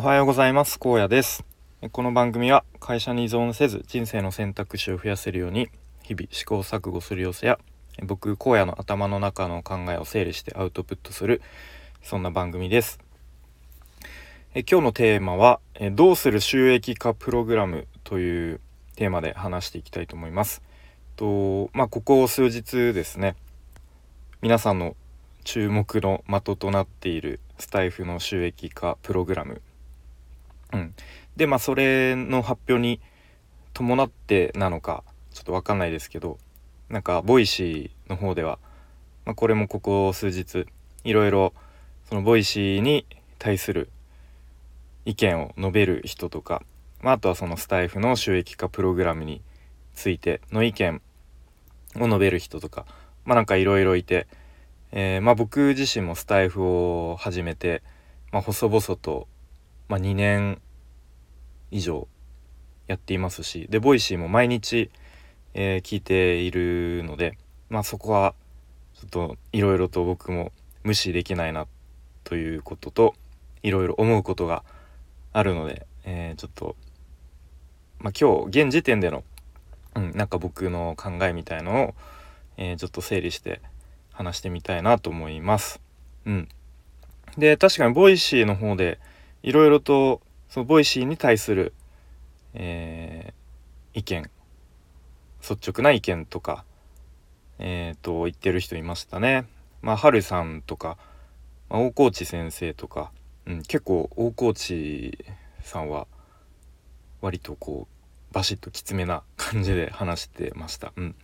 [0.00, 0.78] おはようございます。
[0.82, 1.44] 荒野です。
[1.92, 5.68] この番組は会社に依存せず人生の選択肢を増やせるように
[6.02, 7.58] 日々試行錯誤する様子や
[8.04, 11.42] 僕荒野の頭の中の考えを整理してアウトプットする
[12.02, 12.98] そんな番組です。
[14.54, 18.60] え今日のテーマはえどうする収益化プログラムという
[18.96, 20.62] テーマで話していきたいと思います。
[21.16, 23.36] とまあここ数日ですね
[24.40, 24.96] 皆さんの
[25.44, 29.60] 注目の的となっているスタエフの収益化プログラム、
[30.72, 30.94] うん、
[31.36, 33.00] でまあそれの発表に
[33.72, 36.38] 伴ってなのかちょっと分かんないですけど
[36.88, 38.58] なんか Voicy の方では、
[39.24, 40.66] まあ、これもここ数日
[41.04, 41.52] いろいろ
[42.08, 43.06] その Voicy に
[43.38, 43.90] 対する
[45.04, 46.62] 意見を述べる人とか、
[47.00, 49.40] まあ、あとはそのスタエフの収益化プログラムに
[49.94, 51.00] ついての意見
[51.96, 52.86] を述べる人とか
[53.24, 54.26] まあなんかいろいろいて
[54.92, 57.82] えー、まあ、僕自身もスタエフを始めて、
[58.32, 59.28] まあ、細々と、
[59.90, 60.60] まあ、2年
[61.72, 62.06] 以上
[62.86, 64.88] やっていますしで Voicy も毎日、
[65.52, 67.36] えー、聞いているので、
[67.70, 68.34] まあ、そこは
[68.94, 70.52] ちょっといろいろと僕も
[70.84, 71.66] 無視できないな
[72.22, 73.14] ということと
[73.64, 74.62] いろいろ思うことが
[75.32, 76.76] あるので、えー、ちょっと、
[77.98, 79.24] まあ、今日現時点での、
[79.96, 81.94] うん、なんか僕の考えみたいのを、
[82.58, 83.60] えー、ちょっと整理して
[84.12, 85.80] 話してみたいなと思います。
[86.26, 86.48] うん、
[87.36, 89.00] で確かに Voicy の方で
[89.42, 91.72] いろいろとその Voicy に対する、
[92.54, 94.30] えー、意見
[95.40, 96.64] 率直な意見とか、
[97.58, 99.46] えー、と言ってる人いましたね。
[99.82, 100.98] まあ、春さんとか、
[101.68, 103.10] まあ、大河内先生とか、
[103.46, 105.18] うん、結構大河内
[105.62, 106.06] さんは
[107.20, 110.92] 割とこうバシッときつめな感じで話してました。
[110.96, 111.14] うん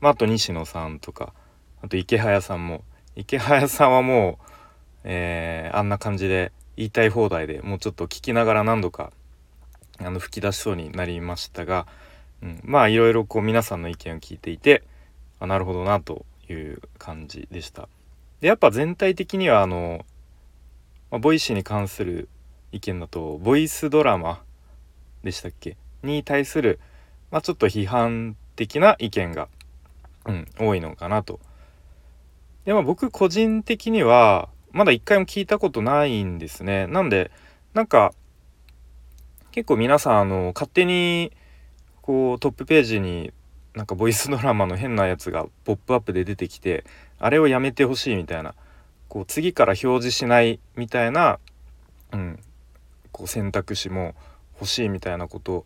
[0.00, 1.34] まあ、あと西野さんとか
[1.82, 2.82] あと池早さんも
[3.16, 4.46] 池早さんはもう、
[5.04, 9.12] えー、あんな感じで言いたい放題でもうちょっと聞きながら何度か
[9.98, 11.86] あの吹き出しそうになりましたが、
[12.42, 14.82] うん、まあいろいろこう皆さんの意見を聞いていて
[15.40, 17.86] あなるほどなという感じでした。
[18.40, 20.06] でやっぱ全体的にはあの、
[21.10, 22.30] まあ、 Voicy に関する
[22.72, 24.42] 意見だとボイスドラマ
[25.22, 25.76] でしたっけ？
[26.02, 26.80] に対する、
[27.30, 29.48] まあ、ちょっと批判的な意見が、
[30.24, 31.40] うん、多いのかなと
[32.64, 36.86] でも僕個人的にはまだ一回も聞いたことないんですね。
[36.86, 37.30] なんで
[37.74, 38.12] なんか
[39.52, 41.32] 結構皆さんあの勝手に
[42.02, 43.32] こうトップページに
[43.74, 46.84] なんかボイスドラマの変なやつがポップアップで出てきて
[47.18, 48.54] あれをやめてほしいみたいな
[49.08, 51.38] こう次から表示しないみたいな、
[52.12, 52.38] うん、
[53.12, 54.14] こう選択肢も
[54.54, 55.64] 欲しいみたいなことを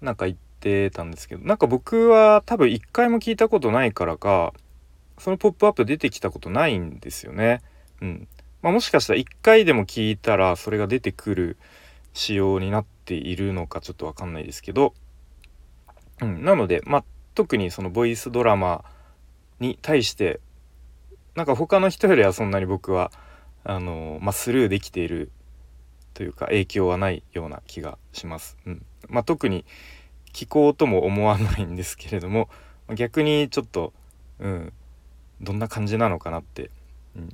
[0.00, 4.52] なんか言ってたんですけどなんか僕は多分一回も聞いたことないからか
[5.18, 7.60] そのポップアップ出てきたことないんですよね。
[8.00, 8.28] うん
[8.62, 11.56] まあ、もしかしたら1回でも聞いたらそれが出てくる
[12.12, 14.94] 仕様になっているのかちょっと分かんないですけど、
[16.20, 17.04] うん、なので、まあ、
[17.34, 18.84] 特にそのボイスドラマ
[19.60, 20.40] に対して
[21.34, 23.12] なんか他の人よりはそんなに僕は
[23.64, 25.30] あの、まあ、スルーできている
[26.14, 28.58] というか影響はないような気がします。
[28.66, 29.64] うんまあ、特に
[30.32, 32.48] 聞こうとも思わないんですけれども
[32.94, 33.92] 逆にちょっと、
[34.38, 34.72] うん、
[35.40, 36.70] どんな感じなのかなって、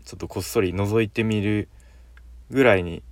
[0.05, 1.69] ちょっとこっそり覗いてみる
[2.51, 3.03] ぐらいに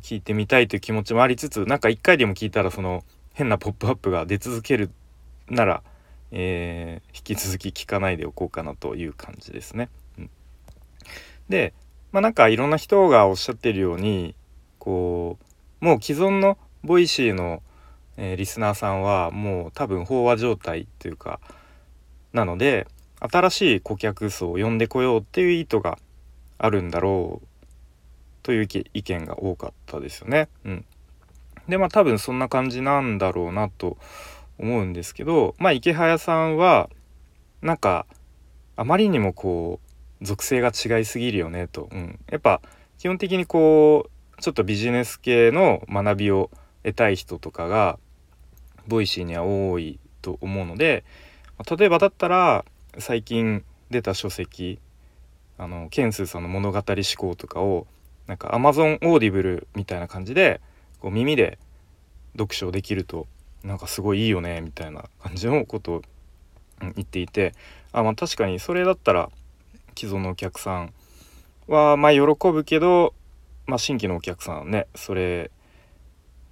[0.00, 3.04] 聞いてみたいという気持ちもありつつなんか一回でも聞いたらその
[3.34, 4.90] 変なポップアップが出続ける
[5.48, 5.82] なら、
[6.30, 9.88] えー、引き続き聞かないでおこうかなという感じですね。
[10.18, 10.30] うん、
[11.48, 11.72] で
[12.10, 14.34] まあなんかいろんな人がおっしゃってるように
[14.78, 15.38] こ
[15.80, 17.62] うもう既存のボイシーの、
[18.16, 21.40] えー、リスナーさんはもう多分飽和状態というか
[22.32, 22.86] なので
[23.30, 25.98] 新しい顧客層を呼んでこようっていう意図が
[26.58, 27.46] あるんだろう
[28.42, 30.48] という意見が多かったですよね。
[30.64, 30.84] うん、
[31.68, 33.96] でまあ多分そんな感じなんだろうなと
[34.58, 36.90] 思うんですけどまあイケハヤさんは
[37.60, 38.06] なんか
[38.76, 39.80] あまりにもこ
[40.20, 42.60] う属性が違いすぎるよねと、うん、やっぱ
[42.98, 46.50] 基本的にこうちょっとビジネス系の学びを
[46.82, 47.98] 得たい人とかが
[48.88, 51.04] ボイシーには多いと思うので
[51.78, 52.64] 例えばだったら
[52.98, 54.78] 最近出た書籍
[55.58, 57.86] あのケンスーさんの物語思考とかを
[58.26, 60.60] なんか Amazon オーディブルみたいな感じで
[61.00, 61.58] こう耳で
[62.32, 63.26] 読書できると
[63.64, 66.02] なんかすごいいいよねみたいな感じのことを
[66.80, 67.54] 言っていて
[67.92, 69.30] あまあ確かにそれだったら
[69.96, 70.92] 既存のお客さん
[71.68, 73.14] はまあ喜ぶけど、
[73.66, 75.50] まあ、新規のお客さんはねそれ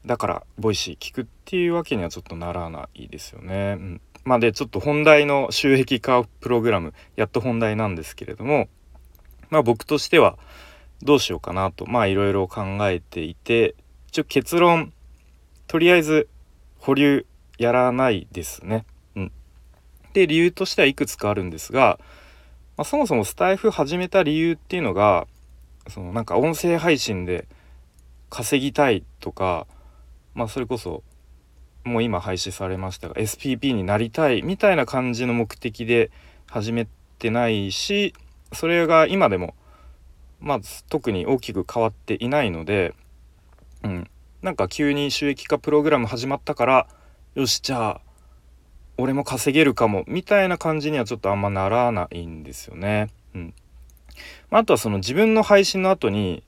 [0.06, 3.76] だからボイシー聞くっていうわけにはちょっとならないですよね。
[3.78, 8.68] うんまでちょっと本題の収益化プログラムやっと本題なんですけれども
[9.50, 10.38] まあ僕としては
[11.02, 13.74] どうしようかなとまあいろいろ考えていて
[14.08, 14.92] 一応結論
[15.66, 16.28] とりあえず
[16.78, 17.26] 保留
[17.58, 18.84] やらないですね。
[19.14, 19.32] うん、
[20.14, 21.98] で理由としてはいくつかあるんですが、
[22.76, 25.26] まあ、そもそもスタイフ始めた理由っていうのが
[25.88, 27.46] そのなんか音声配信で
[28.30, 29.66] 稼ぎたいとか、
[30.34, 31.02] まあ、それこそ
[31.84, 36.10] もう今廃止されましたが SPP になりたいみたいな感じの目的で
[36.46, 36.86] 始め
[37.18, 38.14] てないし
[38.52, 39.54] それが今でも
[40.40, 42.94] まあ特に大きく変わっていないので、
[43.84, 44.10] うん、
[44.42, 46.86] なんか急に収益化プログラム始まったから
[47.34, 48.00] よしじゃあ
[48.96, 53.08] 俺も稼げるかもみたいな感じにはちょっとあんまならないんですよね。
[53.34, 53.54] うん
[54.50, 56.42] あとはその自分の配信の後に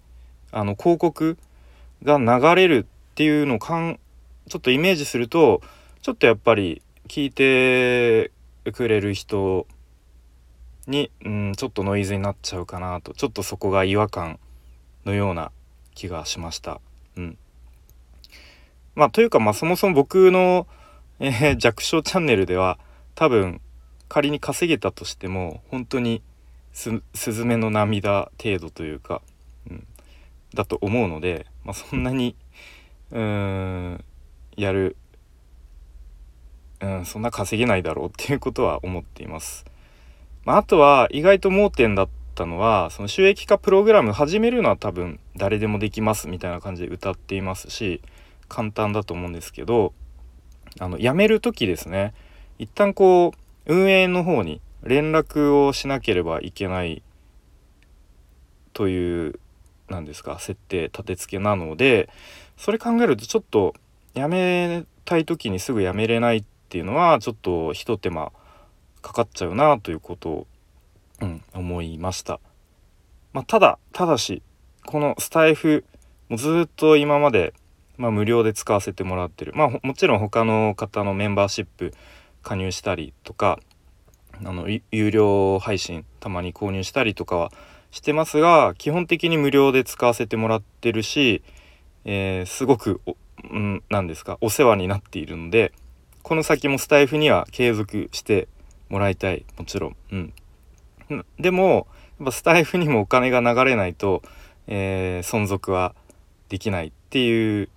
[0.50, 1.38] あの広告
[2.02, 4.00] が流れるっていうのをかん
[4.48, 5.62] ちょっとイメージすると
[6.02, 8.30] ちょっとやっぱり聞いて
[8.72, 9.66] くれる人
[10.86, 14.38] に、うん、ちょっとノイズになっちゃうかなとちょっとそこが違和感
[15.04, 15.52] のような
[15.94, 16.80] 気がしました。
[17.16, 17.38] うん、
[18.94, 20.66] まあというかまあそもそも僕の、
[21.20, 22.78] えー、弱小チャンネルでは
[23.14, 23.60] 多分
[24.08, 26.22] 仮に稼げたとしても本当に
[26.72, 29.22] すスズメの涙程度というか、
[29.70, 29.86] うん、
[30.54, 32.34] だと思うので、まあ、そんなに
[33.10, 34.04] うーん
[34.56, 34.96] やる、
[36.80, 39.64] うん、そんな稼げないだろうっていうことは思っています。
[40.44, 48.00] まあ、あとは意外と盲点だったのはその収益化プログラム始めるのは多分誰でもできますみたいな感じで歌っていますし
[48.48, 49.92] 簡単だと思うんですけど
[50.80, 52.14] あの辞める時ですね
[52.58, 53.32] 一旦こ
[53.66, 57.02] う運営の方に連絡をしなければいけない
[58.72, 59.38] という
[59.88, 62.08] 何ですか設定立て付けなので
[62.56, 63.74] それ考えるとちょっと
[64.14, 68.32] 辞めたい時にすぐ辞めれないっていうのはちょっとひと手間
[69.00, 70.46] かかっちゃうなということを、
[71.20, 72.40] うん、思いました。
[73.32, 74.42] まあ、ただただし
[74.84, 75.84] このスタイフ
[76.28, 77.54] もずっと今まで、
[77.96, 81.94] まあ、無料で使わせてもらってるまあもちろん他の方のメンバーシップ
[82.42, 83.58] 加入したりとか
[84.44, 87.52] あの有料配信たまに購入したりとかは
[87.90, 91.42] してますが基本的に無料で使わせてもらってるし、
[92.04, 93.00] えー、すごく
[93.50, 94.38] 何、うん、ですか？
[94.40, 95.72] お世話になっているので
[96.22, 98.48] この先もスタイフには継続して
[98.88, 99.96] もらいたいもちろん。
[100.12, 100.34] うん、
[101.38, 101.86] でも
[102.18, 104.22] やっぱスタイフにもお金が流れないと、
[104.66, 105.94] えー、存続は
[106.48, 107.68] できないっていう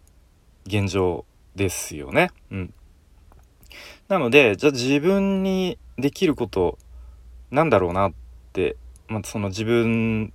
[0.67, 1.25] 現状
[1.55, 2.31] ですよね。
[2.51, 2.73] うん、
[4.07, 6.77] なのでじゃあ自分にできること
[7.49, 8.13] なんだろうなっ
[8.53, 8.75] て、
[9.07, 10.33] まあ、その自分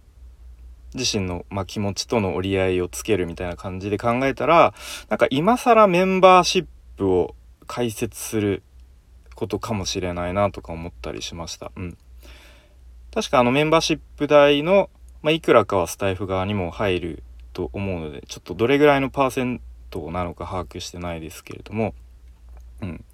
[0.95, 4.75] 自身の、まあ、気持ちとの折り合いをつけるみたいな感じで考えたら
[5.09, 6.67] なんか今更メンバーシッ
[6.97, 7.35] プを
[7.67, 8.63] 開設する
[9.35, 11.73] ことかもしれないなとか思ったりしました。
[11.77, 11.97] うん、
[13.15, 14.91] 確かあのメンバーシップ代の、
[15.23, 17.23] まあ、いくらかはスタイフ側にも入る
[17.53, 19.61] と思うのでちょっとどれぐらいのパーセン
[19.91, 21.95] トなのか把握してないですけれども、
[22.83, 23.05] うん、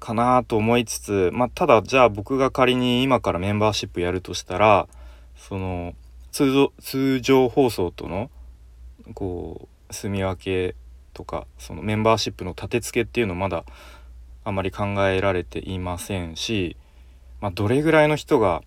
[0.00, 4.88] かなと思いつつ、まあ、ただじゃあ僕が仮に今からメンバーシップやるとしたら
[5.36, 5.94] その
[6.32, 8.30] 通常通常放送との
[9.14, 10.74] こう住み分け
[11.12, 13.64] とかそのメンバーシップの立て付けっていうのまだ
[14.44, 16.76] あまり考えられていませんし、
[17.40, 18.62] まあ、どれぐらいの人が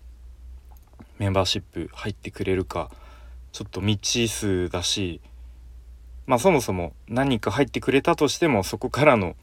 [1.18, 2.90] メンバーシップ入ってくれるか
[3.52, 5.20] ちょっと未知数だし
[6.26, 9.34] まあそもそも何か入ってくれたとしてもそこからの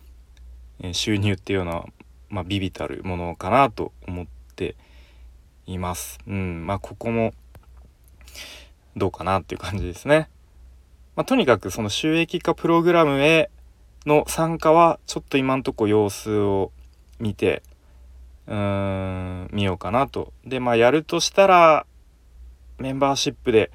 [0.93, 1.85] 収入っていうのは、
[2.29, 4.75] まあ、ビビたるものかなと思って
[5.65, 6.19] います。
[6.27, 7.33] うん、まあここも
[8.95, 10.29] どうかなっていう感じですね。
[11.15, 13.49] まあ、とにかくその収益化プログラムへ
[14.05, 16.71] の参加はちょっと今んとこ様子を
[17.19, 17.63] 見て
[18.47, 20.31] うーん見ようかなと。
[20.45, 21.85] でまあやるとしたら
[22.79, 23.71] メンバーシップで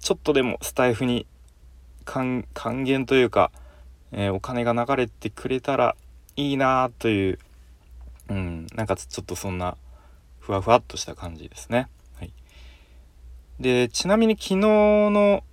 [0.00, 1.26] ちょっとでもスタイフに
[2.04, 3.50] 還元というか、
[4.12, 5.96] えー、お金が流れてくれたら
[6.36, 7.38] いいなという、
[8.28, 9.76] うん、なんかちょっとそんな
[10.40, 11.88] ふわふわっとした感じですね。
[13.60, 15.44] でちなみに昨日の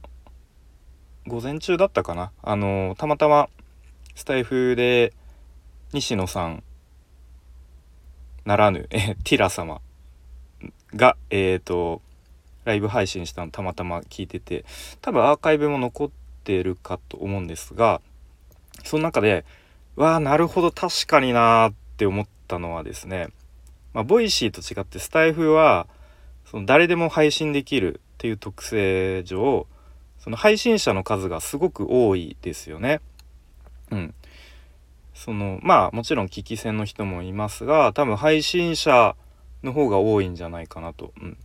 [1.27, 2.32] 午前中だったかな？
[2.41, 3.50] あのたまたま
[4.15, 5.13] スタイフで
[5.94, 6.63] 西野さん
[8.46, 9.82] ならぬえティラ様
[10.96, 12.01] がえっ、ー、と
[12.65, 14.65] ライブ配信したのたまたま聞いてて
[15.01, 16.10] 多分アーカイブも残っ
[16.44, 18.01] てるかと思うんですが
[18.84, 19.46] その中で
[19.96, 23.29] わあなるほど確かになーって思ったのはですね
[23.91, 25.88] まあ、ボイシーと違ってスタイフは
[26.50, 29.68] その誰でも配信できるっていう特性上
[30.20, 33.01] その配信者の数がすごく多いですよね。
[33.91, 34.13] うん。
[35.13, 39.15] そのまあもちろん聞き戦の人もいますが多分配信者
[39.63, 41.13] の方が多いんじゃないかなと。
[41.22, 41.38] うん、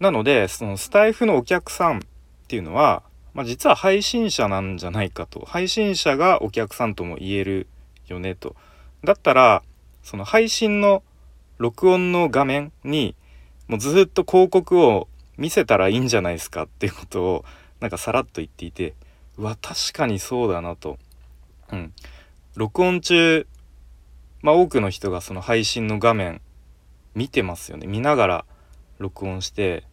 [0.00, 2.00] なのでそのスタイフのお客さんっ
[2.48, 3.02] ていうのは
[3.38, 7.68] まあ、実は配信者なんじゃないかと配信者がお客さんとも言える
[8.08, 8.56] よねと
[9.04, 9.62] だったら
[10.02, 11.04] その配信の
[11.58, 13.14] 録音の画面に
[13.68, 17.44] もうずっと広告を見せたらいいんじゃないですかっていうことを
[17.80, 18.94] なんかさらっと言っていて
[19.36, 20.98] うわ確かにそうだなと。
[21.70, 21.92] うん、
[22.56, 23.46] 録音中
[24.42, 26.40] まあ多くの人がその配信の画面
[27.14, 27.86] 見てますよね。
[27.86, 28.44] 見ながら
[28.98, 29.84] 録音して、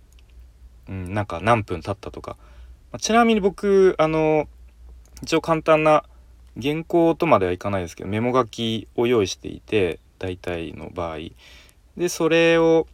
[0.88, 2.38] うん、なんか何分経ったとか、
[2.92, 4.48] まあ、ちなみに僕あの
[5.22, 6.04] 一応簡単な
[6.62, 11.18] 原稿とまではいかないですけどメモ書きを用意していて大体の場合。
[11.98, 12.88] でそれを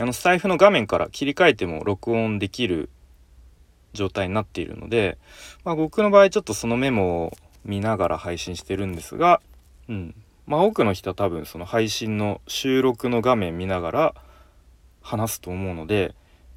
[0.00, 2.88] あのスタイフの画面から切り替えても録音できる
[3.92, 5.18] 状態になっているので、
[5.64, 7.32] まあ、僕の場合ちょっとそのメモを
[7.64, 9.40] 見ながら配信してるんですが、
[9.88, 10.14] うん。
[10.46, 14.14] まあ、多くの人は多分その配信の収録の画面見ながら
[15.00, 16.14] 話すと思うので、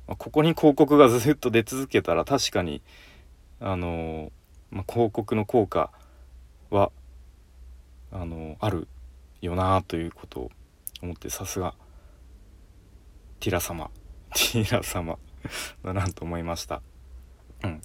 [0.07, 2.81] まあ、ここに広告がずっと出続けたら確かに
[3.59, 4.31] あの
[4.71, 5.91] まあ、広告の効果
[6.69, 6.91] は
[8.11, 8.87] あのある
[9.41, 10.51] よなということを
[11.01, 11.73] 思ってさすが。
[13.45, 13.91] ティラ様。
[14.33, 15.19] ティラ様。
[15.83, 16.81] だなと思いました。
[17.63, 17.81] うん、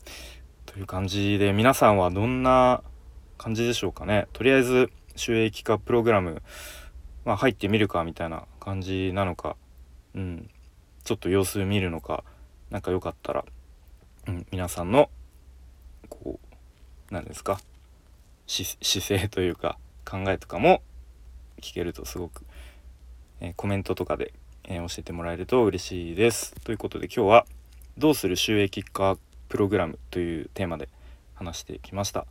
[0.64, 2.82] という感じで皆さんはどんな
[3.36, 4.26] 感じでしょうかね。
[4.32, 6.40] とりあえず収益化プログラム、
[7.26, 9.56] まあ、入ってみるかみたいな感じなのか、
[10.14, 10.50] うん、
[11.04, 12.24] ちょっと様子見るのか
[12.70, 13.44] 何かよかったら、
[14.28, 15.10] うん、皆さんの
[16.08, 17.60] こう何ですか？
[18.46, 19.76] 姿勢というか
[20.06, 20.80] 考えとかも
[21.60, 22.46] 聞けるとすごく、
[23.40, 24.32] えー、コメントとかで、
[24.70, 26.54] え、教えてもらえると嬉しいです。
[26.62, 27.46] ということで今日は
[27.98, 30.88] 「どうする収益化プログラム」というテーマで
[31.34, 32.26] 話してきました。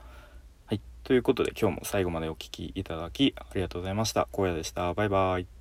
[0.65, 4.29] はい、ということで今日も最後までお聴きいただきありがとうございました。
[4.33, 4.93] 荒野でした。
[4.93, 5.58] バイバイ。